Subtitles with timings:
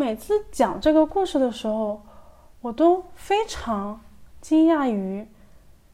[0.00, 2.00] 每次讲这个故事的时候，
[2.62, 4.00] 我都非常
[4.40, 5.28] 惊讶于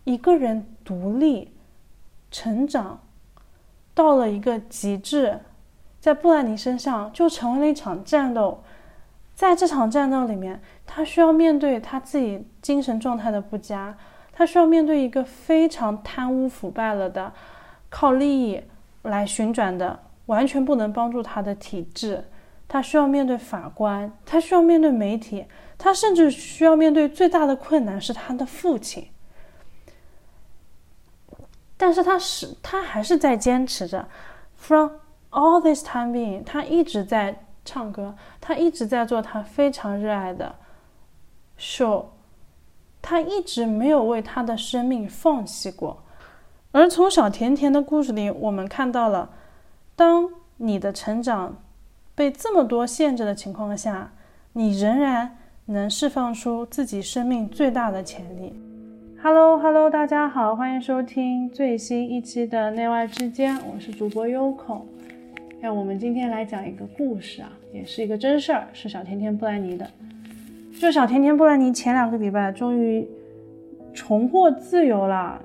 [0.05, 1.53] 一个人独立
[2.31, 3.01] 成长
[3.93, 5.41] 到了一个极致，
[5.99, 8.63] 在布兰妮身上就成为了一场战斗。
[9.35, 13.99] 在这场战斗里面，他需要面对他自己精神状态的不佳，
[14.33, 17.33] 他需要面对一个非常贪污腐败了的、
[17.89, 18.63] 靠利益
[19.03, 22.25] 来旋转的、完全不能帮助他的体制。
[22.69, 25.47] 他需要面对法官，他需要面对媒体，
[25.77, 29.09] 他甚至需要面对最大的困难是他的父亲。
[31.77, 34.09] 但是他是他还是在坚持着。
[34.57, 34.93] From
[35.31, 37.43] all this time being，他一直在。
[37.69, 40.55] 唱歌，他一直在做他非常热爱的
[41.59, 42.05] show，
[43.03, 46.01] 他一直没有为他的生命放弃过。
[46.71, 49.31] 而从小甜甜的故事里，我们看到了，
[49.97, 51.57] 当你的成长
[52.17, 54.11] 被这么多限制的情况下，
[54.55, 58.55] 你仍然能释放出自己生命最大的潜力。
[59.23, 64.87] Hello Hello，大家好，欢迎收听最新一期的内外之间，我是主播优孔。
[65.61, 69.87] 那我们今天来讲一个故事啊，也是一个真事儿，是小甜甜布兰妮的。
[70.81, 73.07] 就小甜甜布兰妮前两个礼拜终于
[73.93, 75.39] 重获自由了。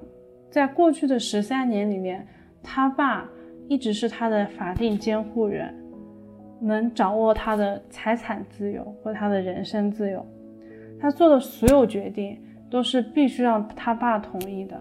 [0.50, 2.26] 在过去的十三年里面，
[2.64, 3.30] 他爸
[3.68, 5.74] 一直是他的法定监护人，
[6.62, 10.26] 能掌握他的财产自由和他的人身自由。
[11.00, 14.80] 他做的所有决定都是必须让他爸同意的。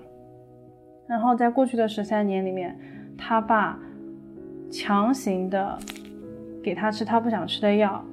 [1.08, 2.78] 然后在过去的十三年里面，
[3.18, 3.78] 他爸。
[4.72, 5.76] 强行的
[6.62, 8.04] 给他吃他不想吃的药，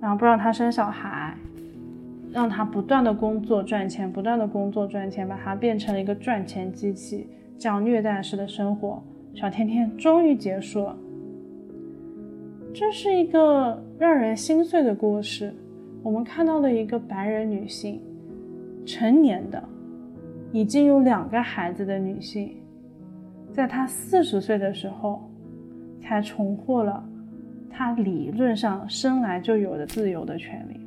[0.00, 1.32] 然后不让他生小孩，
[2.32, 7.28] 让他不断的工作赚钱，不断的工作赚钱，把他变成了一个赚钱机器，
[7.60, 9.00] 这样虐待式的生活，
[9.36, 10.96] 小甜甜终于结束了。
[12.74, 15.54] 这是一个让人心碎的故事。
[16.02, 18.02] 我们看到了一个白人女性，
[18.84, 19.62] 成年的，
[20.52, 22.56] 已经有两个孩子的女性，
[23.52, 25.22] 在她四十岁的时候。
[26.06, 27.02] 才重获了
[27.70, 30.78] 他理论上生来就有的自由的权利。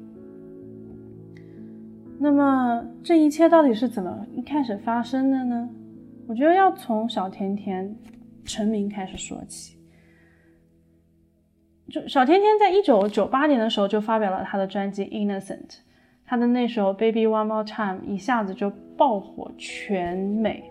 [2.20, 5.68] 那么这一切到底是怎么一开始发生的呢？
[6.28, 7.92] 我觉得要从小甜甜
[8.46, 9.77] 成名开始说起。
[11.90, 15.68] 就小甜甜在一九九八年的时候就发表了他的专辑《Innocent》，
[16.26, 20.64] 他的那首《Baby One More Time》一下子就爆火全美，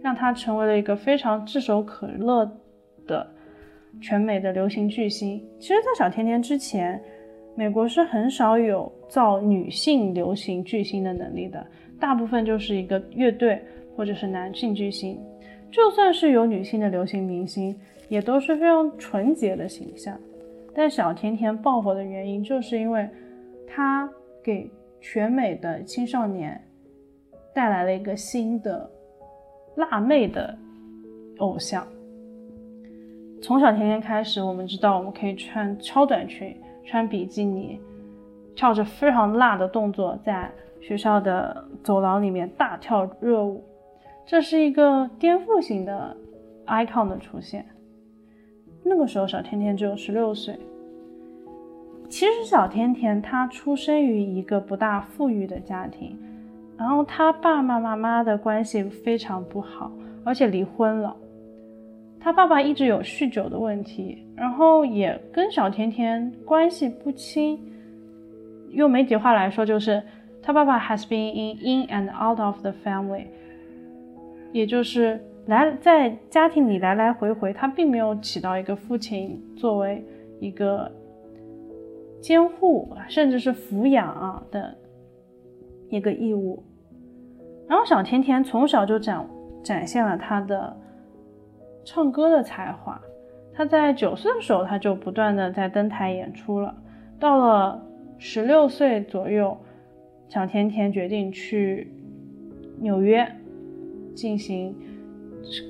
[0.00, 2.50] 让他成为了一个非常炙手可热
[3.06, 3.30] 的。
[4.00, 7.00] 全美的流行巨星，其实，在小甜甜之前，
[7.54, 11.64] 美国是很少有造女性流行巨星的能力的，
[12.00, 13.62] 大部分就是一个乐队
[13.94, 15.16] 或者是男性巨星。
[15.70, 17.72] 就算是有女性的流行明星，
[18.08, 20.18] 也都是非常纯洁的形象。
[20.74, 23.08] 但小甜甜爆火的原因，就是因为
[23.66, 24.08] 她
[24.42, 24.70] 给
[25.00, 26.60] 全美的青少年
[27.54, 28.90] 带来了一个新的
[29.76, 30.56] 辣妹的
[31.38, 31.86] 偶像。
[33.40, 37.78] 从小甜甜开始，我们知道我们可以穿超短裙、穿比基尼，
[38.56, 43.62] 跳着非常辣的动作，在学校的走廊里面大跳热舞。
[44.26, 46.16] 这是一个颠覆型的
[46.66, 47.66] icon 的出现。
[48.84, 50.56] 那个时候，小甜甜只有十六岁。
[52.08, 56.16] 其实，小甜甜她出生于一个不大富裕的家庭，
[56.76, 59.90] 然后她爸爸妈妈的关系非常不好，
[60.22, 61.16] 而且离婚了。
[62.20, 67.60] 他爸爸一直有酗酒的问题，然后也跟小甜甜关系不亲。
[68.70, 70.02] 用媒体话来说，就是
[70.40, 73.26] 他爸爸 has been in in and out of the family，
[74.52, 80.04] 也就是来在家庭里来来回回，他并没有起到一个父亲作为
[80.40, 80.90] 一个
[82.20, 84.76] 监护甚至是抚养啊的
[85.88, 86.62] 一个义务。
[87.68, 89.26] 然后小甜甜从小就展
[89.62, 90.76] 展现了他的。
[91.86, 92.98] 唱歌的才华，
[93.52, 96.74] 他在九岁的时候他就不断的在登台演出了。
[97.20, 99.54] 到了十六岁左右，
[100.26, 101.92] 小甜甜决定去
[102.80, 103.30] 纽约
[104.14, 104.74] 进行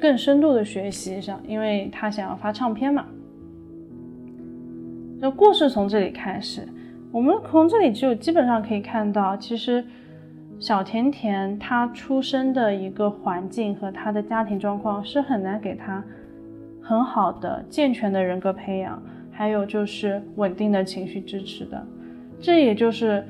[0.01, 3.07] 更深度的学习上，因为他想要发唱片嘛。
[5.21, 6.69] 这故事从这里开始，
[7.11, 9.85] 我们从这里就基本上可以看到，其实。
[10.61, 16.03] 小甜甜她出生的一个环境和她的家庭状况是很难给她
[16.81, 21.87] 很好的健全的人格培养，还有就是稳定的情绪支持的。
[22.41, 23.27] 这也就是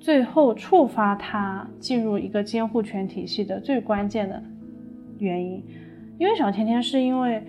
[0.00, 4.42] 最后触发她进入一个监护权体系的最关键的
[5.18, 5.62] 原因。
[6.18, 7.42] 因为小甜甜是因为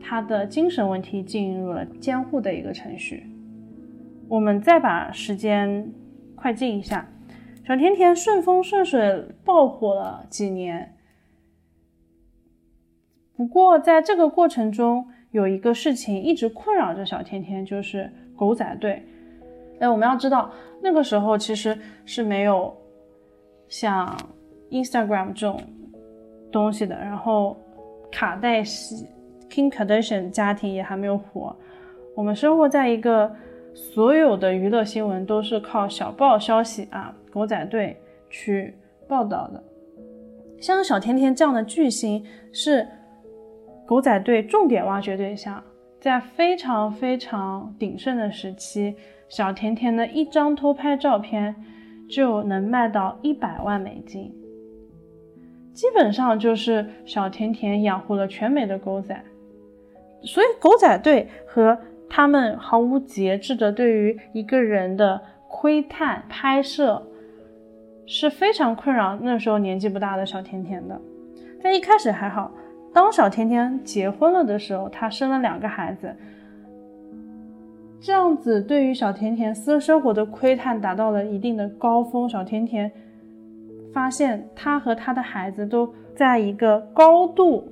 [0.00, 3.26] 她的精神问题进入了监护的一个程序，
[4.28, 5.92] 我们再把时间
[6.34, 7.08] 快进一下，
[7.66, 10.94] 小甜甜顺风顺水爆火了几年。
[13.36, 19.02] 不过在这个过程中，有一个事情一直困扰着小甜甜，就是狗仔队。
[19.80, 22.72] 哎，我们要知道，那个时候其实是没有
[23.68, 24.16] 像
[24.70, 25.60] Instagram 这种
[26.54, 27.56] 东西的，然后
[28.12, 29.08] 卡戴西
[29.50, 31.54] ，King Kardashian 家庭也还没有火。
[32.14, 33.34] 我们生活在一个
[33.74, 38.72] 所有的娱乐新闻都是靠小报消息啊，狗仔队去
[39.08, 39.60] 报道的。
[40.60, 42.86] 像小甜甜这样的巨星是
[43.84, 45.60] 狗仔队重点挖掘对象，
[46.00, 48.94] 在非常非常鼎盛的时期。
[49.28, 51.56] 小甜甜的一张偷拍照片
[52.08, 54.32] 就能卖到一百万美金，
[55.74, 59.20] 基本上就是小甜甜养活了全美的狗仔，
[60.22, 61.76] 所以狗仔队和
[62.08, 67.02] 他们毫无节制的对于一个人的窥探拍摄
[68.06, 71.00] 是非常困扰那时候年纪不大的小甜甜的。
[71.60, 72.52] 在一开始还好，
[72.92, 76.14] 当小甜甜结婚了的时候，她生了两个孩子。
[78.00, 82.28] 这样子对于小甜甜私生活的窥探达到了一定的高峰。
[82.28, 82.92] 小甜甜
[83.94, 87.66] 发现她和她的孩子都在一个高度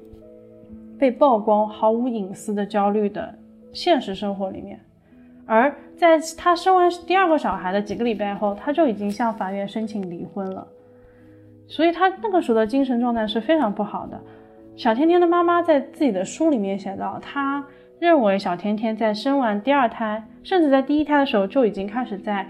[0.98, 3.34] 被曝光、毫无隐私的焦虑的
[3.72, 4.80] 现实生活里面。
[5.44, 10.66] 而在她生完第二个小孩的几个礼拜后，她就已经向法院申请离婚了。
[11.66, 14.18] 所以她那个时候的精神状态是非常不好的。
[14.76, 17.62] 小甜甜的妈妈在自己的书里面写到，她。
[17.98, 22.44] 认为小甜甜在生完第二胎，甚至在第一胎的时候就已经开始在，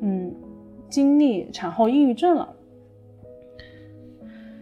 [0.00, 0.34] 嗯，
[0.88, 2.48] 经历产后抑郁症了。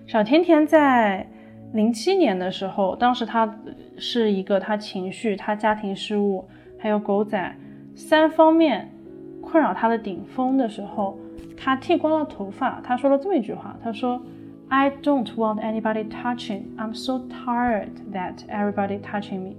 [0.09, 1.29] 小甜甜在
[1.75, 3.59] 零七年的时候，当时她
[3.99, 7.55] 是一个她情绪、她家庭事务还有狗仔
[7.95, 8.91] 三方面
[9.43, 11.19] 困扰她的顶峰的时候，
[11.59, 12.81] 她剃光了头发。
[12.81, 14.19] 她说了这么一句话：“她说
[14.71, 16.63] ，I don't want anybody touching.
[16.79, 19.57] I'm so tired that everybody touching me.”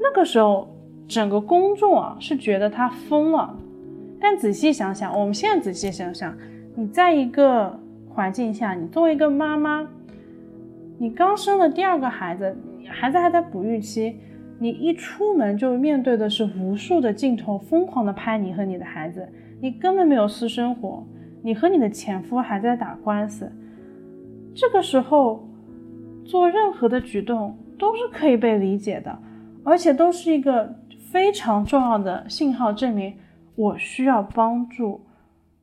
[0.00, 0.66] 那个时候，
[1.06, 3.56] 整个公众啊是觉得他疯了。
[4.20, 6.36] 但仔细想想，我们现在仔细想想，
[6.74, 7.78] 你在一个
[8.18, 9.86] 环境下，你作为一个妈妈，
[10.98, 14.16] 你刚生了第二个孩子，孩子还在哺育期，
[14.58, 19.28] 你一出门就面对的是无数的镜头，疯狂的拍你和你的孩子，
[19.60, 21.06] 你根本没有私生活，
[21.44, 23.52] 你和你的前夫还在打官司，
[24.52, 25.48] 这个时候
[26.24, 29.16] 做任何的举动都是可以被理解的。
[29.62, 30.74] 而且都是一个
[31.12, 33.14] 非常重要的信号，证明
[33.54, 35.02] 我需要帮助，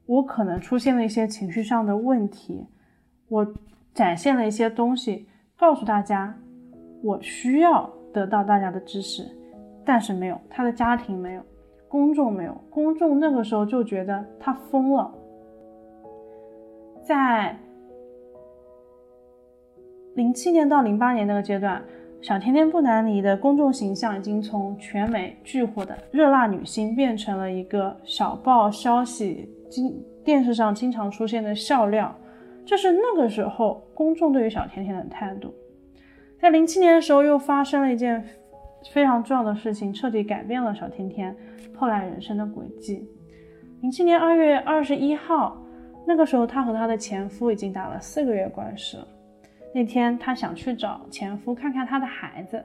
[0.05, 2.65] 我可能出现了一些情绪上的问题，
[3.27, 3.53] 我
[3.93, 6.37] 展现了一些东西，告诉大家
[7.01, 9.25] 我需要得到大家的支持，
[9.83, 11.41] 但是没有，他的家庭没有，
[11.87, 15.13] 公众没有，公众那个时候就觉得他疯了，
[17.03, 17.57] 在
[20.15, 21.81] 零七年到零八年那个阶段。
[22.21, 32.15] 小甜甜布兰妮的公众形象已经从全美巨火的热辣女星变成了一个小报消息、经电视上经常出现的笑料，
[32.65, 35.53] 这是那个时候公众对于小甜甜的态度。
[36.39, 38.23] 在零七年的时候，又发生了一件
[38.91, 41.35] 非常重要的事情，彻底改变了小甜甜
[41.75, 43.07] 后来人生的轨迹。
[43.81, 45.57] 零七年二月二十一号，
[46.05, 48.97] 那个时候她和她的前夫已经打了四个月官司。
[49.73, 52.63] 那天，她想去找前夫看看她的孩子。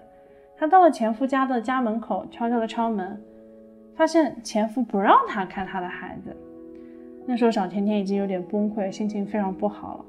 [0.56, 3.18] 她到了前夫家的家门口，悄悄地敲门，
[3.96, 6.36] 发现前夫不让她看她的孩子。
[7.30, 10.04] 那时候，小甜甜已经有点崩溃，心情非常不好了。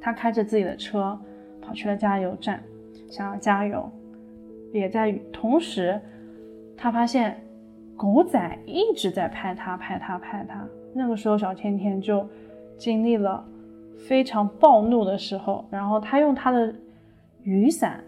[0.00, 1.18] 她开着自己的车
[1.60, 2.62] 跑去了加油站，
[3.10, 3.86] 想要加油。
[4.72, 6.00] 也在同时，
[6.78, 7.38] 她发现
[7.94, 10.66] 狗仔一直在拍她，拍她，拍她。
[10.94, 12.26] 那个时候，小甜甜就
[12.78, 13.44] 经历了。
[14.08, 16.74] 非常暴怒的时候，然后他用他的
[17.42, 18.02] 雨伞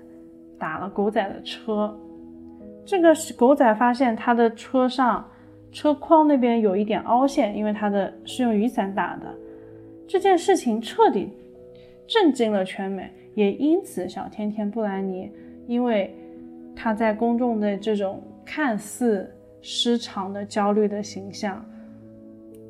[0.58, 1.94] 打了狗仔的车。
[2.86, 5.22] 这个狗仔发现他的车上
[5.76, 9.26] 车筐那边有一点凹陷，因为他的是用雨伞打的。
[10.08, 11.28] 这件事情彻底
[12.06, 15.30] 震惊了全美，也因此小甜甜布兰妮，
[15.66, 16.14] 因为
[16.74, 19.30] 她在公众的这种看似
[19.60, 21.62] 失常的焦虑的形象。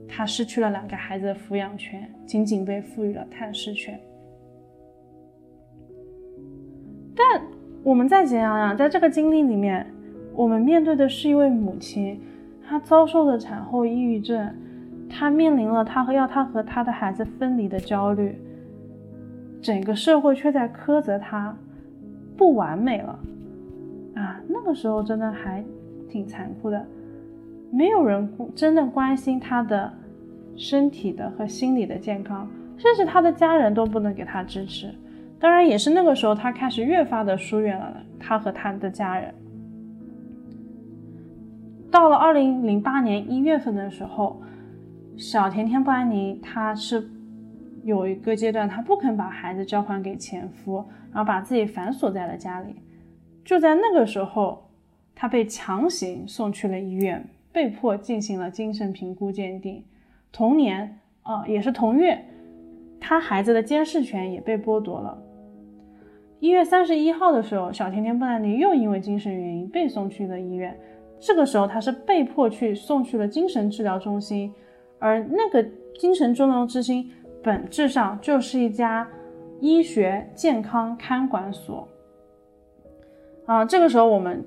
[0.08, 3.96] 她失去了两个孩子的抚养权，仅仅被赋予了探视权。
[7.14, 7.40] 但
[7.84, 9.86] 我们再想想，在这个经历里面，
[10.34, 12.20] 我们面对的是一位母亲，
[12.68, 14.52] 她遭受了产后抑郁症，
[15.08, 18.36] 她面临了她和要她和她的孩子分离的焦虑，
[19.62, 21.56] 整个社会却在苛责她
[22.36, 23.18] 不完美了。
[24.16, 25.64] 啊，那个时候真的还
[26.08, 26.84] 挺残酷的。
[27.70, 29.92] 没有人真的关心他的
[30.56, 34.94] 身体的和心理的健康，甚至他的家人都不能给他支持。
[35.38, 39.34] 当然，也是那个时候，他开始越发的疏远了他和他的家人。
[41.90, 44.42] 到了二零零八年一月份的时候，
[45.16, 47.08] 小甜甜布兰妮，她是
[47.84, 52.74] 有一个阶段，她不肯把孩子交还给前夫，然后把自己反锁在了家里。
[53.44, 54.68] 就在那个时候，
[55.14, 59.82] 她被强行送去了医院，被迫进行了精神评估鉴定。
[60.32, 62.22] 同年，啊，也是同月，
[63.00, 65.16] 她孩子的监视权也被剥夺了。
[66.40, 70.76] 一月三十一号的时候，小甜甜布兰妮又因为精神原因被送去了医院。
[71.18, 74.52] 这个时候，他是被迫去送去了精神治疗中心，
[74.98, 75.66] 而那个
[75.98, 77.10] 精神治疗中心
[77.42, 79.08] 本质上就是一家
[79.60, 81.88] 医学健康看管所。
[83.46, 84.44] 啊，这个时候我们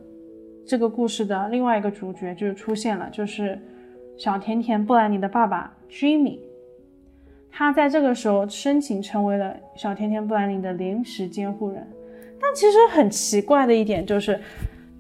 [0.66, 3.60] 这个故事的另外一个主角就出现了，就是
[4.16, 6.40] 小甜甜布兰妮的爸爸 Jimmy。
[7.52, 11.86] 他在这个时候申请成为了小甜甜布兰妮的临时监护人。
[12.40, 14.40] 但其实很奇怪的一点就是。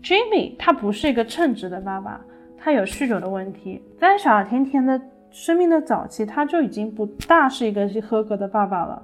[0.02, 2.20] Jimmy 他不是一个称职的爸爸，
[2.58, 3.82] 他有酗酒的问题。
[4.00, 9.02] 在小甜甜的生命的早期，他就已经不大是一个合格的爸爸了。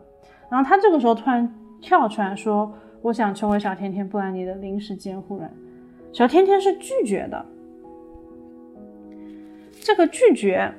[0.49, 2.73] 然后他这个时候突然跳出来说
[3.03, 5.51] ：“我想成为小甜甜布兰妮的临时监护人。”
[6.13, 7.45] 小甜甜是拒绝的。
[9.81, 10.71] 这个拒绝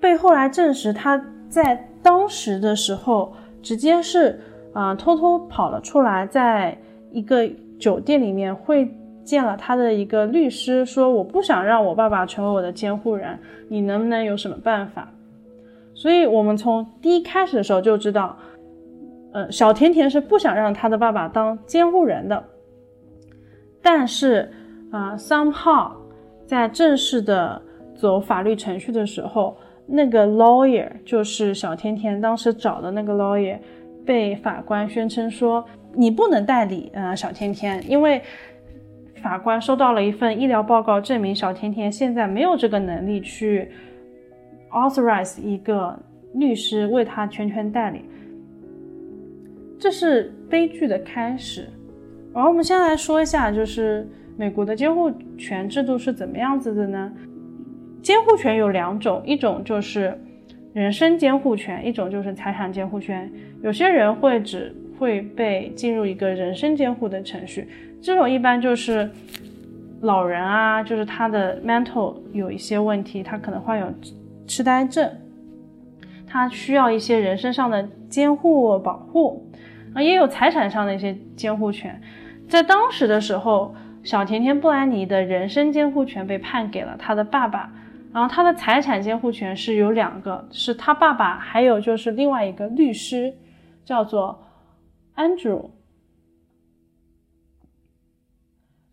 [0.00, 4.40] 被后来证实，他在当时的时候直接是
[4.72, 6.78] 啊偷偷跑了出来，在
[7.10, 8.88] 一个酒店里面会。
[9.24, 13.38] 见了他的一个律师，说我不想让我爸爸成为我的监护人，
[13.68, 15.10] 你能不能有什么办法？
[15.94, 18.36] 所以，我们从第一开始的时候就知道，
[19.32, 22.44] 呃，小甜甜是不想让他的爸爸当监护人的。
[23.80, 24.50] 但是，
[24.90, 25.92] 啊，somehow，
[26.46, 27.62] 在正式的
[27.94, 33.56] 走法律程序的时候，那个 lawyer 就是小甜甜当时找的那个 lawyer，
[34.04, 35.64] 被法官宣称说
[35.94, 38.20] 你不能代理，呃，小甜甜，因为。
[39.24, 43.66] 法官收到了一份医疗报告，证明小甜甜现在没有这个能力去
[44.70, 45.98] authorize 一个
[46.34, 48.02] 律师为他全权代理，
[49.78, 51.66] 这是悲剧的开始。
[52.34, 57.10] 然后我们先来说一下，就是美国的监护权制度是怎么样子的呢？
[58.02, 60.20] 监护权有两种，一种就是
[60.74, 63.32] 人身监护权，一种就是财产监护权。
[63.62, 67.66] 有些人会只会被进入一个人身监护的程序。
[68.04, 69.10] 这种一般就是
[70.02, 73.86] 老人啊，就是他的 mental 有一些问题，他可能患有
[74.46, 75.10] 痴呆症，
[76.26, 79.50] 他需要一些人身上的监护保护
[79.94, 81.98] 啊，也有财产上的一些监护权。
[82.46, 87.72] 在当时的时候，小甜甜布兰妮的人身监护权被判给了他的爸爸，
[88.12, 93.32] 然后他的财产监护权是有两个，是他爸爸，还有就是另外一个律师，
[93.82, 94.38] 叫做
[95.16, 95.70] Andrew。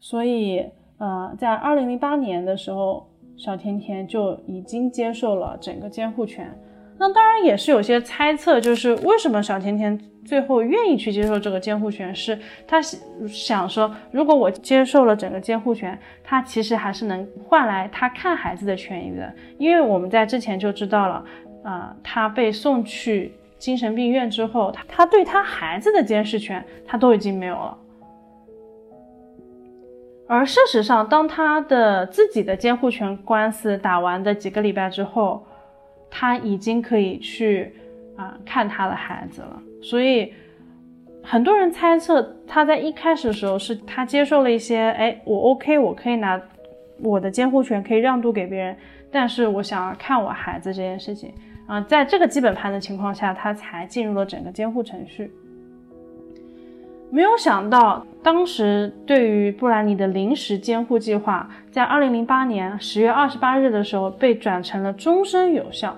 [0.02, 0.66] 所以，
[0.98, 6.52] 呃，在二零零八年的时候，小甜甜就已经接受了整个监护权。
[6.98, 19.32] 那当然也是有些猜测，就是为什么小甜甜最后愿意去接受这个监护权，是她想说，如果我接受了整个监护权，她其实还是能换来她看孩子的权益的。
[19.60, 21.26] 因为我们在之前就知道了，
[21.64, 27.78] 啊，她被送去精神病院之后，她她对她孩子的监视权，她都已经没有了。
[30.34, 35.46] 而事实上，当他的自己的监护权官司打完的几个礼拜之后，
[36.10, 37.76] 他已经可以去
[38.16, 39.62] 啊看他的孩子了。
[39.84, 40.34] 所以，
[41.22, 46.42] 很多人猜测他在一开始的时候是他接受了一些，哎，我 OK，我可以拿
[47.04, 48.78] 我的监护权可以让渡给别人，
[49.12, 51.34] 但是我想要看我孩子这件事情
[51.68, 55.30] 啊，在这个基本盘的情况下，他才进入了整个监护程序。
[57.12, 65.94] 没有想到，当时对于布兰妮的临时监护计划，在二零零八年十月二十八日的时候被转成了终身有效。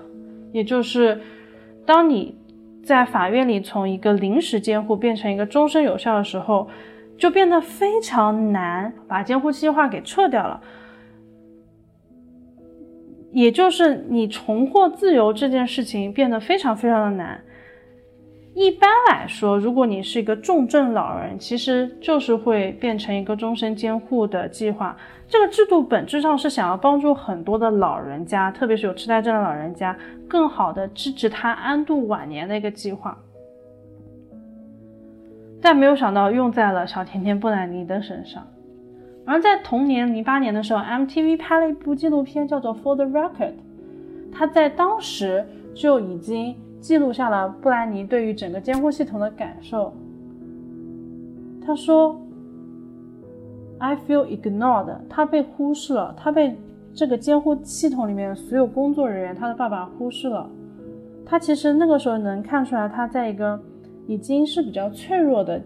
[0.52, 1.20] 也就是，
[1.86, 2.36] 当你
[2.82, 6.68] 在法院里从一个临时监护变成一个终身有效的时候，
[7.16, 10.60] 就变得非常难把监护计划给撤掉了。
[13.30, 17.40] 也就是你重获自由这件事情变得非常非常的难。
[18.54, 24.96] 一般来说，如果你是一个重症老人，其实就是会变成一个终身监护的计划。
[25.26, 29.96] 这个制度本质上是想要帮助很多的老人家，特别是有痴呆症的老人家，
[30.28, 33.18] 更好的支持他安度晚年的一个计划。
[35.60, 38.46] 但没有想到用在了小甜甜布兰妮的身上。
[39.26, 43.52] 而在同年零八年的时候，MTV 拍了一部纪录片，叫做《For the Record》，
[44.30, 45.44] 他在当时
[45.74, 49.90] 就已经记录下了布兰妮对于整个监护系统的感受。
[51.64, 52.14] 他说
[53.78, 56.54] ：“I feel ignored。”他被忽视了，他被
[56.92, 60.46] 这个监护系统里面所有工作人员，他的爸爸忽视了。
[61.24, 63.58] 他其实那个时候能看出来，他在一个
[64.06, 65.58] 已经是比较脆弱的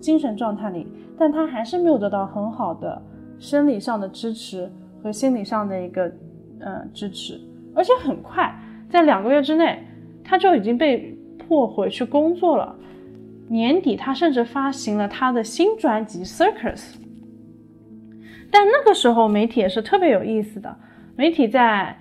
[0.00, 0.86] 精神状态里。
[1.18, 3.00] 但他还是没有得到很好的
[3.38, 6.10] 生理上的支持和心理上的一个
[6.60, 7.38] 呃支持，
[7.74, 9.84] 而且很快在两个月之内，
[10.24, 12.74] 他就已经被迫回去工作了。
[13.48, 16.76] 年底，他甚至发行了他的新专辑《Circus》。
[18.50, 20.74] 但那个时候，媒体也是特别有意思的。
[21.14, 21.96] 媒体在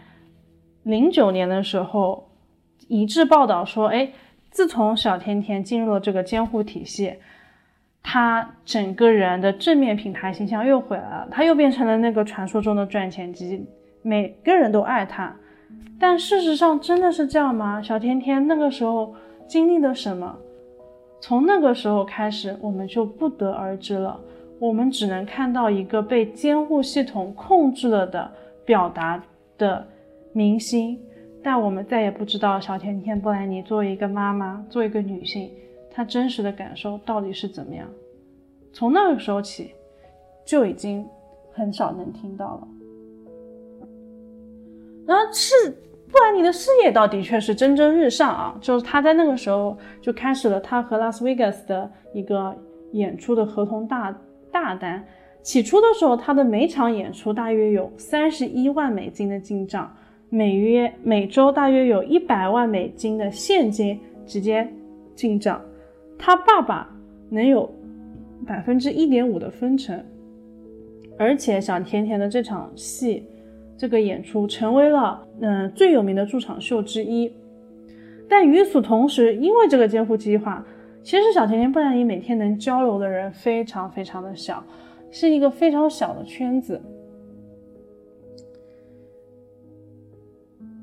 [0.84, 2.32] 零九年的时候
[2.88, 4.12] 一致报道说：“哎，
[4.50, 7.15] 自从小甜甜进入了这个监护体系。”
[8.06, 13.65] 他整个人的正面品牌形象又回来了，他又变成了那个传说中的赚钱机，
[14.01, 15.34] 每个人都爱他。
[16.00, 17.82] 但事实上真的是这样吗？
[17.82, 19.13] 小甜甜那个时候
[19.48, 20.36] 经历了什么？
[21.22, 24.20] 从那个时候开始，我们就不得而知了。
[24.60, 28.32] 我们只能看到一个被监护系统控制了的
[28.65, 29.22] 表达
[29.58, 29.86] 的
[30.34, 31.00] 明星，
[31.42, 35.50] 但我们再也不知道小甜甜布兰妮作为一个妈妈，作为一个女性。
[35.92, 37.88] 她真实的感受到底是怎么样？
[38.74, 39.72] 从那个时候起，
[40.46, 41.06] 就已经
[41.51, 42.68] 很少能听到了。
[45.05, 45.69] 然后是
[46.12, 52.55] 布兰妮的事业倒的确是蒸蒸日上啊，就是他在那个时候就开始了他和拉斯维加斯的一个
[52.91, 54.15] 演出的合同大
[54.51, 55.03] 大单。
[55.41, 59.93] 起初的时候，他的每场演出大约有三十一万美金的进账，
[60.29, 64.65] 每月每周大约有一百万美金的现金直接
[65.15, 65.62] 进账。
[66.17, 66.89] 他爸爸
[67.29, 67.69] 能有
[68.48, 70.01] 百分之一点五的分成，
[71.17, 73.25] 而且小甜甜的这场戏，
[73.77, 77.32] 这个演出成为了嗯最有名的驻场秀之一。
[78.29, 80.66] 但与此同时，因为这个监护计划，
[81.03, 84.64] 其实小甜甜布兰妮每天能交流的人非常非常的小，
[85.12, 86.81] 是一个非常小的圈子。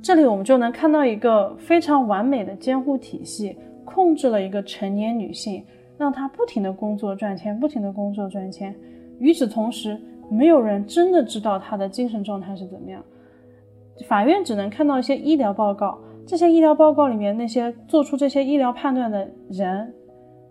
[0.03, 3.57] 这里我们就能看到一个非常完美的监护体系。
[3.83, 5.64] 控制了一个成年女性，
[5.98, 8.72] 让她不停的工作赚钱，不停的工作赚钱。
[9.18, 9.98] 与此同时，
[10.31, 13.03] 没有人真的知道他的精神状态是怎么样。
[14.09, 19.93] 法院只能看到一些医疗报告，这些医疗报告里面那些做出这些医疗判断的人，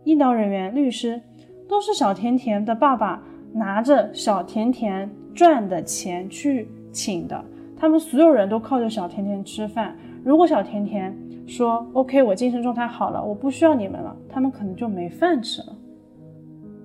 [0.04, 1.20] 医疗人员、律师，
[1.68, 7.44] 都是小甜甜的爸爸拿着小甜甜赚的钱去请的，
[7.76, 9.98] 他们所有人都靠着小甜甜吃饭。
[10.24, 15.76] 如果小甜甜，说 OK，我精神状态好了，我不需要你们了，他们可能就没饭吃了。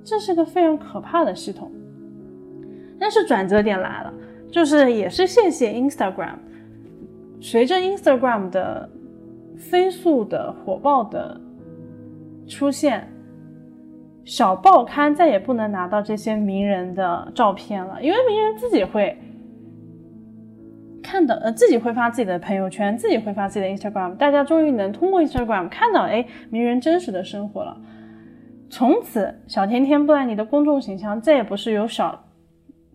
[0.03, 1.71] 这是个非常可怕的系统。
[2.99, 4.13] 但是转折点来了，
[4.51, 6.37] 就是也是谢谢 Instagram，
[7.41, 8.89] 随着 Instagram 的
[9.57, 11.41] 飞速的火爆的
[12.47, 13.07] 出现，
[14.25, 19.17] 小报刊再也不能拿到这些名人的照片了，因为名人自己会。
[21.07, 27.77] 看到呃自己会发自己的朋友圈，自己会发自己的 Instagram，大家终于能通过 Instagram 看到哎名人真实的生活了。
[28.71, 32.25] 从此，小甜甜布兰妮的公众形象再也不是由小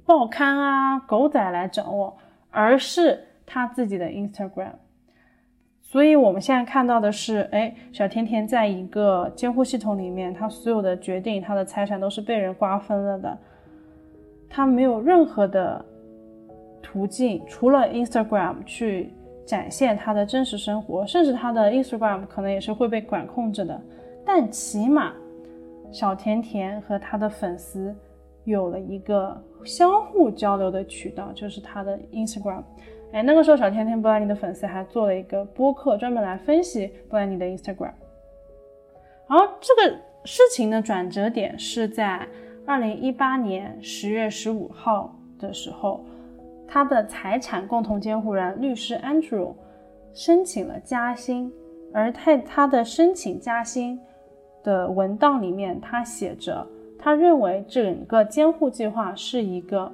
[0.10, 2.17] 报刊啊狗仔来掌握，
[2.50, 4.72] 而是他自己的 Instagram。
[5.84, 13.38] 所以我们现在看到的是，哎，小甜甜在一个监护系统里面，他所有的决定，他的财产都是被人瓜分了的，
[14.50, 15.86] 他没有任何的。
[16.82, 19.13] 途径除了 Instagram 去
[19.45, 23.80] 展现他的真实生活，甚至他的 Instagram 可能也是会被管控着的。
[24.26, 25.13] 但起码
[25.91, 27.95] 小甜甜和他的粉丝
[28.43, 32.63] 有了一个相互交流的渠道，就是他的 Instagram。
[33.12, 37.93] 哎，那个时候小甜甜布兰妮的粉丝还做了一个播客，专门来分析布兰妮的 Instagram。
[39.28, 42.28] 然后这个事情的转折点是在
[42.65, 46.04] 二零一八年十月十五号的时候。
[46.72, 49.56] 他的财产共同监护人律师 Andrew
[50.13, 51.52] 申请了加薪，
[51.91, 54.00] 而在他的申请加薪
[54.63, 56.63] 的文档里面，他写着，
[57.02, 59.90] 他认为整个监护计划是一个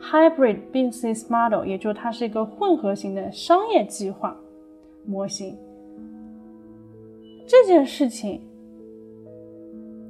[0.00, 4.36] hybrid business model，也就是它是一个混合型的商业计划
[5.04, 5.56] 模型。
[7.46, 8.40] 这件事情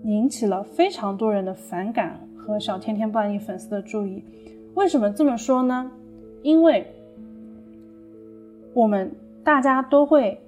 [0.04, 4.22] 引起了非常多人的反感和小天天不安妮粉丝的注意。
[4.74, 5.90] 为什么这么说呢？
[6.42, 6.86] 因为
[8.74, 9.10] 我们
[9.42, 10.38] 大家都会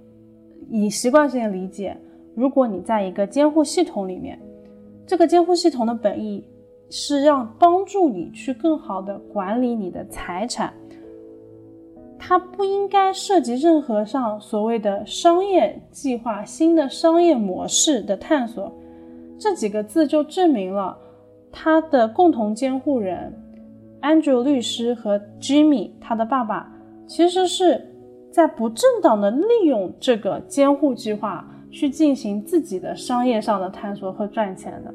[0.71, 1.97] 以习惯性的理解，
[2.35, 4.39] 如果你在一个监护系统里面，
[5.07, 6.45] 这个监护系统的本意
[6.91, 10.73] 是让帮助你去更好的管理你的财产，
[12.19, 18.73] 它不应该涉及任何上所谓的商业计划、新的商业模式的探索。
[19.39, 20.97] 这几个字就证明了
[21.53, 23.33] 他的共同监护人
[24.01, 26.73] Andrew 律师和 Jimmy 他的爸爸
[27.07, 27.85] 其实是
[28.31, 34.95] 在不正当的利用这个监护计划去进行自己的商业上的探索和赚钱的。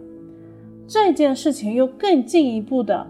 [0.87, 3.05] 这件事情又更进一步的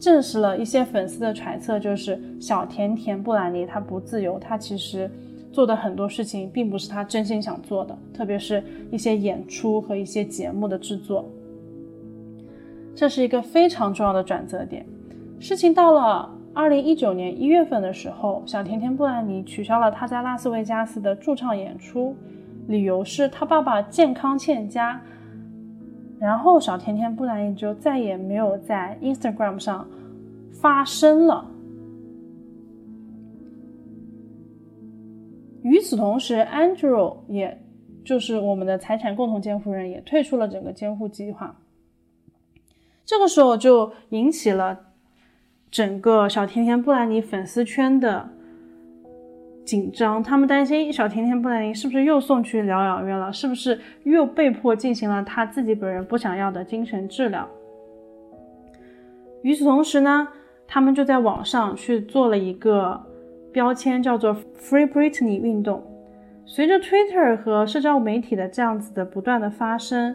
[0.00, 5.08] 证实了一些粉丝的揣测，就是小甜甜布兰妮她不自由，她其实
[5.52, 11.28] 做的很多事情并不是她真心想做的，特别是一些演出和一些节目的制作。
[12.96, 14.84] 这是一个非常重要的转折点。
[15.38, 22.16] 事情到了二零一九年一月份的时候，小甜甜布兰妮取消了她在拉斯维加斯的驻唱演出，
[22.66, 25.00] 理由是他爸爸健康欠佳。
[26.20, 29.86] 然后小甜甜布兰妮就再也没有在 Instagram 上
[30.52, 31.50] 发声了。
[35.62, 37.60] 与此同时，Andrew 也
[38.04, 41.60] 就是我们的财产共同监护人，也退出了整个监护计划。
[43.04, 44.92] 这个时候就引起了
[45.70, 48.30] 整个小甜甜布兰妮粉丝圈的。
[49.64, 53.32] 紧张，他们担心小甜甜布兰妮是不是又送去疗养院了？
[53.32, 57.48] 是不是又被迫进行了他自己本人不想要的精神治疗？
[59.42, 60.28] 与此同时呢，
[60.66, 63.00] 他们就在网上去做了一个
[63.52, 65.82] 标签，叫做 “Free Britney” 运动。
[66.44, 70.14] 随着 Twitter 和社交媒体的这样子的不断的发生，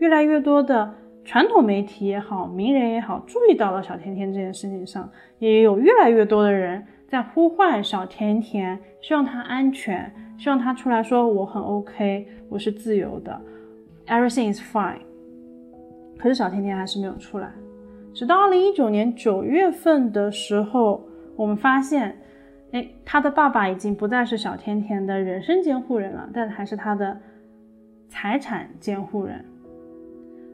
[0.00, 0.92] 越来越多的
[1.24, 5.08] 传统媒体也好，名人也好，注意到了小甜甜这件事情上，
[5.38, 6.84] 也有越来越多的人。
[7.08, 13.40] 在呼唤小甜甜，希望她安全，希望她出来说我很 OK，我是自由的
[14.06, 14.98] ，everything is fine。
[16.18, 17.50] 可是小甜甜还是没有出来，
[18.12, 21.02] 直到二零一九年九月份的时候，
[21.34, 22.14] 我们发现，
[22.72, 27.18] 哎，她的爸爸已经不再是小甜甜的人身监护人了，但还是她的
[28.10, 29.42] 财产监护人。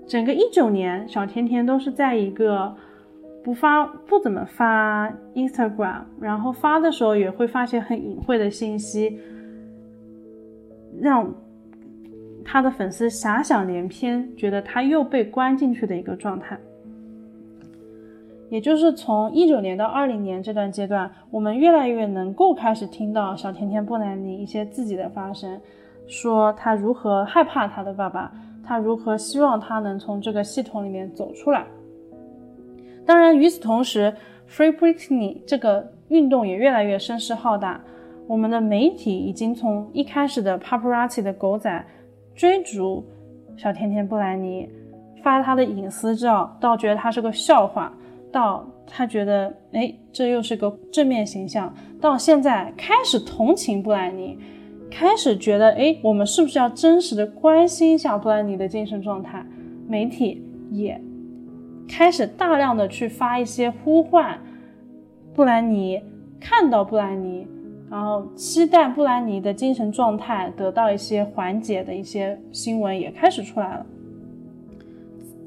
[0.06, 2.76] 整个一九年，小甜甜都是在一个。
[3.44, 9.20] 不发不怎么发 Instagram，然后发的时候也会发些很隐晦的信息，
[10.98, 11.30] 让
[12.42, 16.58] 他的粉丝遐想连篇，觉得他又被关进去的一个状态。
[18.48, 25.60] 也就是从一九年到二零年这段阶段，我们越来越能够开始听到小甜甜布兰妮一些自己的发声，
[26.06, 28.32] 说他如何害怕他的爸爸，
[28.64, 31.66] 他如何希望他能从这个系统里面走出来。
[33.06, 34.14] 当然，与此同时
[34.48, 37.80] ，Free Britney 这个运动也越来越声势浩大。
[38.26, 41.86] 我们的媒体已经从一开始的 Paparazzi 的狗仔
[42.34, 43.04] 追逐
[43.56, 44.68] 小甜甜布兰妮，
[45.22, 47.92] 发她的隐私照，到觉得她是个笑话，
[48.32, 54.38] 到他觉得哎，这又是个正面形象，到现在开始同情布兰妮，
[54.90, 59.44] 开始觉得哎，我们是不是要真实的关心一下布兰妮的精神状态？
[59.86, 60.98] 媒体也。
[61.88, 64.38] 开始大量的去发一些呼唤
[65.34, 66.00] 布兰妮，
[66.40, 67.46] 看到布兰妮，
[67.90, 73.86] 然后期待布兰妮的精神状态得到一些缓解的一些新闻也开始出来了。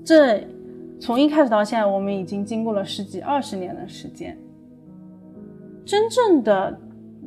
[0.06, 0.42] 这
[1.00, 4.38] 从一开始到现在，我们已经经过了十几二十年的时间。
[5.86, 6.80] 真正的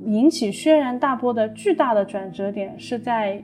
[0.07, 3.43] 引起轩然大波的巨大的转折点是在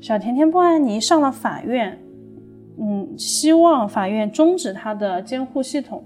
[0.00, 1.98] 小甜甜布兰妮上了法院。
[2.76, 6.04] 嗯，希望法院终止他的监护系统。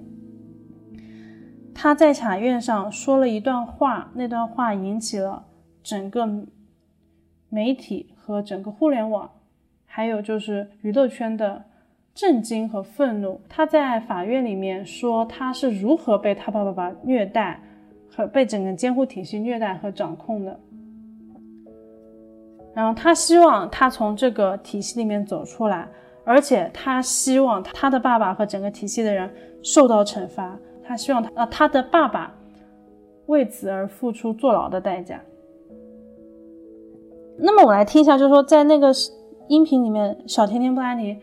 [1.75, 5.47] 他在法院上说了一段话，那段话引起了
[5.83, 6.29] 整个
[7.49, 9.31] 媒体和整个互联网，
[9.87, 11.65] 还有就是娱乐圈的
[12.15, 13.41] 震惊和愤怒。
[13.49, 17.61] 他在法院里面说他是如何被他爸爸爸虐待
[18.11, 20.61] 和被整个监护体系虐待和掌控的，
[22.75, 25.89] 然后他希望他从这个体系里面走出来。
[26.29, 32.35] 而且他希望他的爸爸和整个体系的人受到惩罚，他希望他呃他的爸爸
[33.29, 35.19] 为此而付出坐牢的代价。
[37.39, 38.93] 那么我来听一下，就是说在那个
[39.49, 41.17] 音频里面，小甜甜布兰妮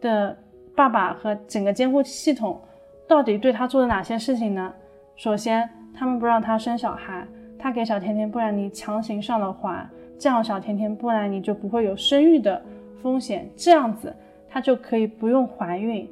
[0.00, 0.36] 的
[0.76, 2.60] 爸爸和整个监护系统
[3.08, 4.72] 到底对他做了哪些事情呢？
[5.16, 7.26] 首先，他们不让他生小孩，
[7.58, 12.62] 他给小甜甜布兰妮强行上了环，这样小甜甜布兰妮就不会有生育的
[13.02, 14.14] 风险，这样子。
[14.52, 16.06] 她就可以不用怀孕，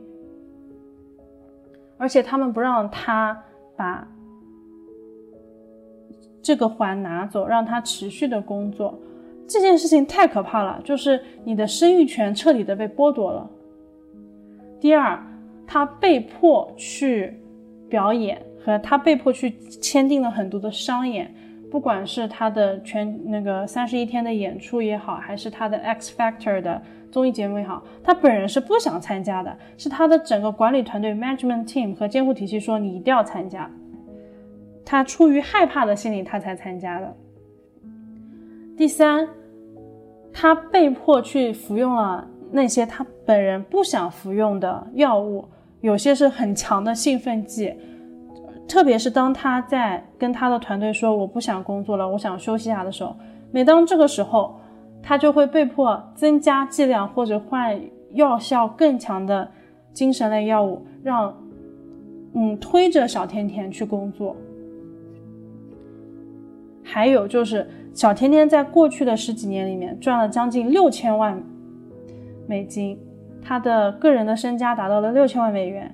[1.98, 3.38] 而且他们不让她
[3.76, 4.08] 把
[6.42, 8.98] 这个环拿走，让她持续的工作。
[9.46, 13.50] 这件事情太可怕了，就是你的生育权彻底的被剥夺了。
[14.80, 15.22] 第二，
[15.66, 17.38] 他被迫去
[17.90, 21.34] 表演，和他被迫去签订了很多的商演，
[21.70, 33.70] 不管是他的全那个三十一天的演出也好，还是他的 X Factor 的综艺节目也好，他本人是不想参加的，是他的整个管理团队 Management Team 和监护体系说你一定要参加，
[34.84, 37.16] 他出于害怕的心理他才参加的。
[38.76, 39.28] 第三，
[40.32, 45.44] 他被迫去服用了那些他本人不想服用的药物，
[45.82, 47.74] 有些是很强的兴奋剂，
[48.70, 53.16] 特别是当他在跟他的团队说我不想工作了，我想休息一下的时候，
[53.50, 54.60] 每当这个时候，
[55.02, 57.76] 他就会被迫增加剂量或者换
[58.12, 59.50] 药效更强的
[59.92, 61.34] 精神类药物，让
[62.34, 64.36] 嗯推着小甜甜去工作。
[66.84, 67.68] 还有就是。
[67.92, 71.42] 小甜甜在过去的十几年里面赚了将近六千万
[72.46, 72.96] 美金，
[73.42, 75.92] 他的个人的身家达到了六千万美元。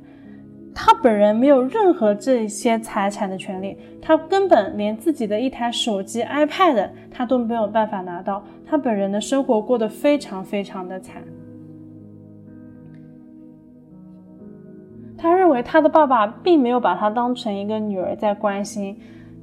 [0.79, 8.45] 他本人没有任何这些财产的权利，他根本连自己的一台手机 iPad 他都没有办法拿到。
[8.67, 11.23] 他本人的生活过得非常非常的惨。
[15.17, 18.95] 他认为他的爸爸并没有把他当成一个女儿在关心。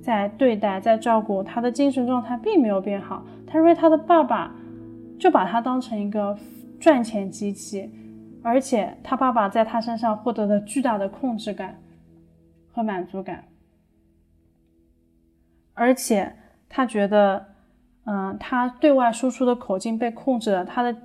[0.04, 3.26] 在对待，在照顾他的精神状态并没有变好。
[3.48, 4.54] 他认为他的爸爸
[5.17, 6.38] 就把他当成一个
[6.80, 7.89] 赚钱机器，
[8.43, 11.79] 而且他爸爸在他身上获得了巨大的控制感
[12.71, 13.43] 和满足感。
[15.73, 16.32] 而且
[16.69, 17.43] 他觉得，
[18.06, 20.95] 嗯，他对外输出的口径被控制了，他的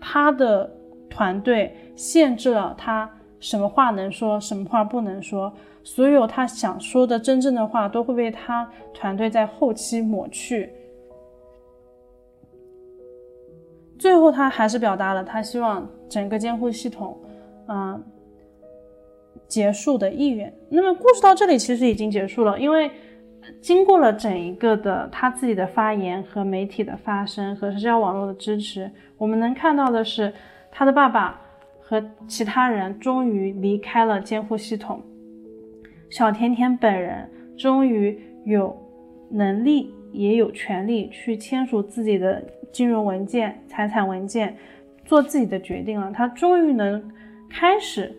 [0.00, 0.70] 他的
[1.08, 3.08] 团队限制了他
[3.40, 5.50] 什么话能说，什么话不能说。
[5.84, 10.72] 所有他想说的真正的话都会被他团队在后期抹去。
[14.02, 17.16] 最后，他还是表达了他希望整个监护系统，
[17.68, 18.02] 嗯，
[19.46, 20.52] 结束的意愿。
[20.68, 22.90] 那么，故事到这里其实已经结束了，因为
[23.60, 30.32] 经过了整一个的他自己的发言和媒体的发声和社交网络的支持，我们能看到的是，
[30.72, 31.40] 他的爸爸
[31.80, 35.00] 和其他人终于离开了监护系统。
[36.10, 38.76] 小甜甜本人终于有
[39.30, 44.56] 能力也有权利去签署自己的金融文件、财产文件，
[45.04, 46.10] 做自己的决定了。
[46.10, 47.02] 他终于能
[47.50, 48.12] 开始，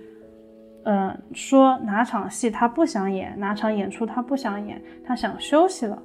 [0.83, 6.01] 嗯，说哪场戏他不想演，哪场演出他不想演，他想休息了。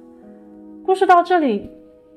[0.83, 1.69] 故事到这里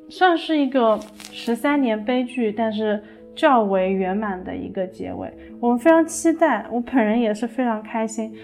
[0.09, 0.99] 算是一个
[1.31, 3.03] 十三年悲剧，但是
[3.35, 5.31] 较为圆满的一个结尾。
[5.61, 8.35] 我们非常期待，我本人也是非常开心。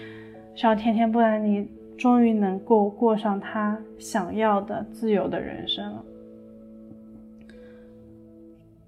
[0.53, 6.03] 小甜甜布兰妮终于能够过上她想要的自由的人生了。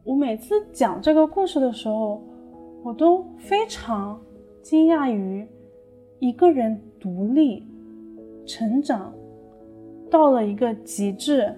[0.03, 2.19] 我每次讲这个故事的时候，
[2.83, 4.19] 我都非常
[4.63, 5.47] 惊讶于
[6.17, 7.67] 一个人独立
[8.47, 9.13] 成长
[10.09, 11.53] 到了一个极致，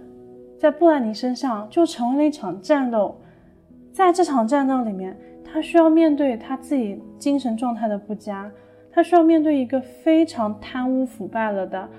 [0.60, 3.16] 在布兰妮身上就成为了一场战斗。
[3.94, 8.52] 在这场战斗里面，他需要面对他自己精神状态的不佳。
[8.92, 11.90] 他需要面对一个非常贪污腐败了的、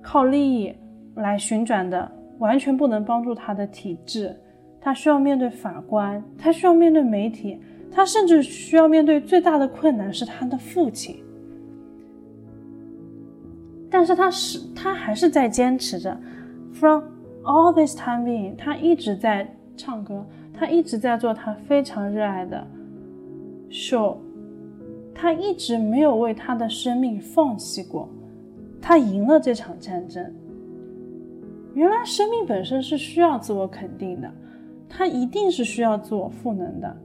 [0.00, 0.72] 靠利益
[1.16, 4.34] 来旋转的、完全不能帮助他的体制。
[4.88, 7.60] 他需要面对法官，他需要面对媒体，
[7.92, 11.22] 他甚至需要面对最大的困难是他的父亲。
[13.90, 16.18] 但是他是他还是在坚持着。
[16.72, 17.04] From
[17.44, 20.24] all this time being，他一直在唱歌，
[20.54, 22.66] 他一直在做他非常热爱的
[23.68, 24.16] show。
[25.14, 28.08] 他一直没有为他的生命放弃过，
[28.80, 30.24] 他赢了这场战争。
[31.74, 34.32] 原来生命本身是需要自我肯定的，
[34.88, 36.96] 它一定是需要自我赋能的。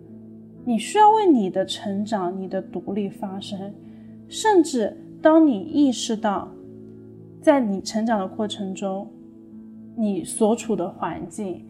[0.66, 3.74] 你需要为你的成长、你的独立发声，
[4.30, 6.50] 甚至当你意识到，
[7.42, 9.12] 在你成长的过程中，
[9.98, 11.66] 你所处的环境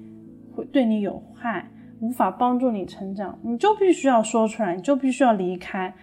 [0.56, 5.94] 会对你有害，无法帮助你成长，你就必须要说出来，你就必须要离开。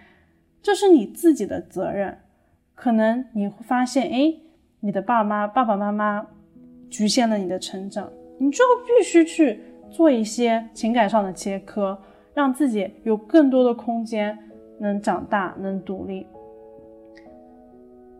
[0.61, 2.17] 这是你自己的责任，
[2.75, 4.33] 可能你会发现，哎，
[4.81, 6.27] 你的爸妈、爸爸妈妈
[6.89, 11.97] 局限了你的成长，你就必须去做一些情感上的切割，
[12.33, 14.37] 让自己有更多的空间
[14.79, 16.25] 能长大、能独立。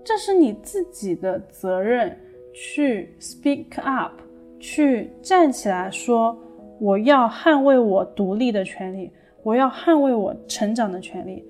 [0.03, 2.17] 这是你自己的责任，
[2.53, 4.13] 去 speak up，
[4.59, 6.37] 去站起来说，
[6.79, 9.11] 我要捍卫我独立的权利，
[9.43, 11.47] 我要捍卫我成长的权利。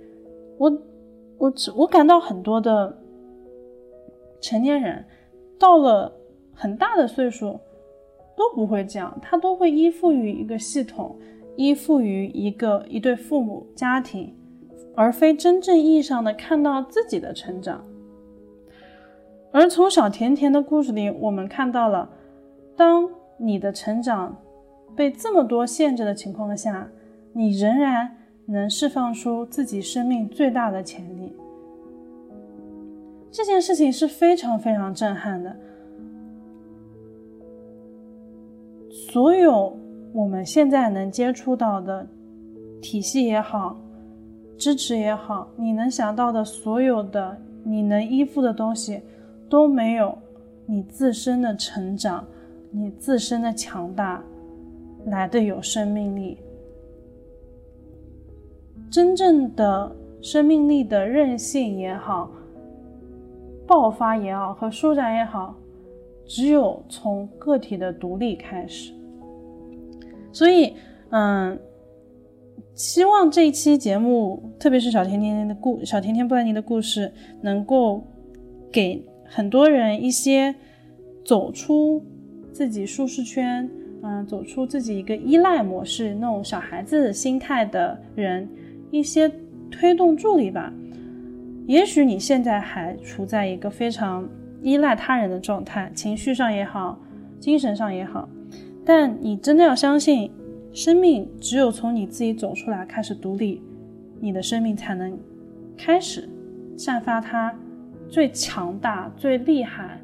[0.58, 0.70] 我，
[1.38, 2.96] 我，我感到很多的
[4.42, 5.04] 成年人
[5.58, 6.14] 到了
[6.54, 7.60] 很大的岁数
[8.42, 11.16] 都不会这样，他都会依附于一个系统，
[11.56, 14.34] 依附于一个一对父母家庭，
[14.96, 17.84] 而非真正意义上的看到自己的成长。
[19.52, 22.10] 而从小甜甜的故事里，我们看到了，
[22.76, 24.36] 当你的成长
[24.96, 26.90] 被这么多限制的情况下，
[27.34, 31.36] 你仍然能释放出自己生命最大的潜力。
[33.30, 35.56] 这件事情是非常非常震撼的。
[38.92, 39.78] 所有
[40.14, 42.06] 我们现在能接触到的
[42.82, 43.80] 体系也好，
[44.58, 49.02] 支持也好，你能想到的所有的你能依附的东西。
[49.50, 50.18] 都没有
[50.66, 52.26] 你自身的成长，
[52.72, 54.24] 你自身的强大
[55.08, 56.38] 来的有生命力。
[58.90, 62.32] 真正的生命力的韧性也好，
[63.68, 65.54] 爆发也好和舒展也好，
[66.26, 68.94] 只有从个体的独立开始。
[70.32, 70.74] 所以，
[71.10, 71.60] 嗯，
[72.74, 78.04] 希望这一期节目，特别是小甜甜的故小甜甜布兰妮的故事，能够
[78.72, 79.06] 给。
[79.34, 80.54] 很多人一些
[81.24, 82.04] 走出
[82.52, 83.70] 自己舒适圈，
[84.04, 88.46] 嗯，走出自己一个依赖模式那种小孩子心态的人，
[88.92, 89.32] 一些
[89.72, 90.74] 推动助力吧。
[91.66, 94.28] 也许你现在还处在一个非常
[94.62, 97.00] 依赖他人的状态，情绪上也好，
[97.40, 98.28] 精神上也好，
[98.86, 100.32] 但你真的要相信，
[100.72, 103.62] 生命只有从你自己走出来，开始独立，
[104.20, 105.18] 你的生命才能
[105.78, 106.30] 开始
[106.78, 107.54] 散发它。
[108.10, 109.98] 最强大、最厉害，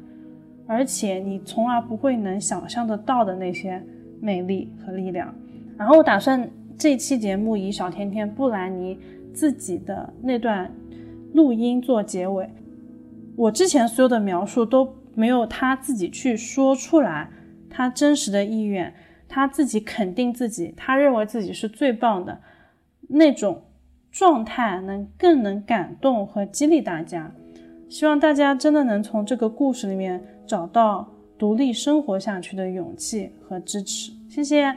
[0.66, 3.84] 而且你从来不会能想象得到的那些
[4.18, 5.30] 魅力和力量。
[5.76, 8.98] 然后我打算这期节目以小甜甜布兰妮
[9.34, 10.72] 自己的那段
[11.34, 12.48] 录音做结尾。
[13.38, 17.30] 我之前所有的描述都没有他自己去说出来，
[17.70, 18.92] 他真实的意愿，
[19.28, 22.40] 他自己肯定自己，他认为自己是最棒的
[23.08, 23.62] 那种
[24.10, 27.32] 状态，能更能感动和激励大家。
[27.88, 34.10] 希望大家真的能从这个故事里面找到独立生活下去的勇气和支持。
[34.28, 34.76] 谢谢。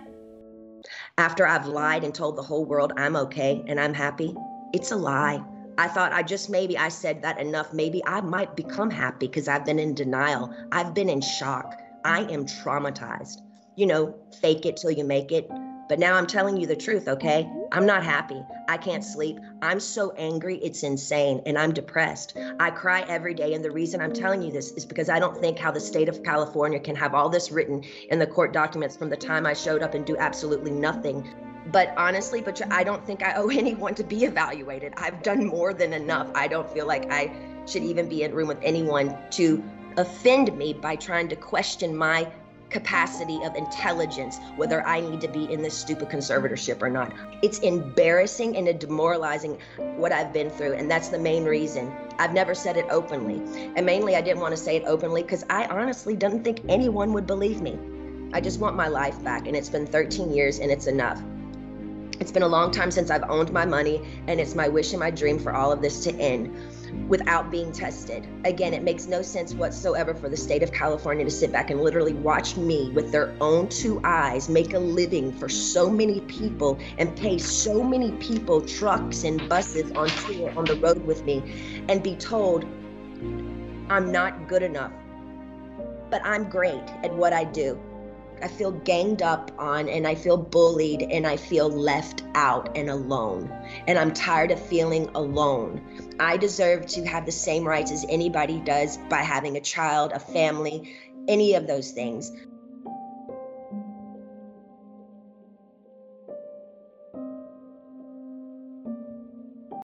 [1.16, 4.36] After I've lied and told the whole world I'm okay and I'm happy,
[4.72, 5.42] it's a lie.
[5.82, 7.74] I thought I just maybe I said that enough.
[7.74, 10.54] Maybe I might become happy because I've been in denial.
[10.72, 11.76] I've been in shock.
[12.06, 13.38] I am traumatized.
[13.76, 15.50] You know, fake it till you make it.
[15.92, 17.44] But now I'm telling you the truth, okay?
[17.44, 17.66] Mm-hmm.
[17.74, 18.42] I'm not happy.
[18.70, 19.42] I can't sleep.
[19.62, 22.34] I'm so angry, it's insane, and I'm depressed.
[22.62, 25.36] I cry every day, and the reason I'm telling you this is because I don't
[25.36, 28.96] think how the state of California can have all this written in the court documents
[28.96, 31.28] from the time I showed up and do absolutely nothing.
[31.74, 34.94] But honestly, but I don't think I owe anyone to be evaluated.
[34.96, 36.32] I've done more than enough.
[36.34, 37.34] I don't feel like I
[37.68, 39.62] should even be in room with anyone to
[39.98, 42.32] offend me by trying to question my
[42.72, 47.14] capacity of intelligence whether I need to be in this stupid conservatorship or not.
[47.42, 51.92] It's embarrassing and demoralizing what I've been through, and that's the main reason.
[52.18, 53.42] I've never said it openly.
[53.76, 57.14] And mainly, I didn't want to say it openly because I honestly didn't think anyone
[57.14, 57.78] would believe me.
[58.34, 61.22] I just want my life back, and it's been 13 years, and it's enough.
[62.20, 65.00] It's been a long time since I've owned my money, and it's my wish and
[65.00, 66.56] my dream for all of this to end
[67.08, 68.28] without being tested.
[68.46, 71.82] Again, it makes no sense whatsoever for the state of California to sit back and
[71.82, 76.80] literally watch me with their own two eyes make a living for so many people
[76.98, 81.84] and pay so many people trucks and buses on tour on the road with me
[81.90, 82.64] and be told
[83.90, 84.94] I'm not good enough.
[86.10, 87.78] But I'm great at what I do.
[88.42, 92.90] I feel ganged up on and I feel bullied and I feel left out and
[92.90, 93.52] alone.
[93.88, 96.16] And I'm tired of feeling alone.
[96.20, 100.20] I deserve to have the same rights as anybody does by having a child, a
[100.20, 100.96] family,
[101.28, 102.32] any of those things.